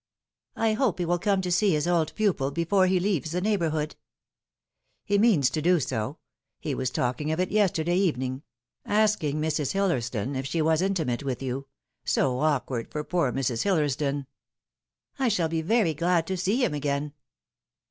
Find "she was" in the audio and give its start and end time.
10.47-10.81